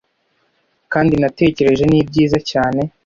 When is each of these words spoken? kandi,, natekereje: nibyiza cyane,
kandi,, 0.93 1.13
natekereje: 1.21 1.83
nibyiza 1.87 2.37
cyane, 2.51 2.81